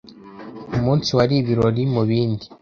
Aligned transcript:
umunsi 0.77 1.09
wari 1.17 1.35
ibirori 1.41 1.83
mu 1.93 2.01
bindi. 2.09 2.45